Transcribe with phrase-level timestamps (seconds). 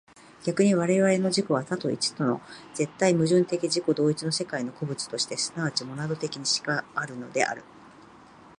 [0.43, 2.41] 逆に我々の自己は多と一との
[2.73, 7.63] 絶対矛盾的自己同一の世界の個物として即ちモナド的にしかあるのである。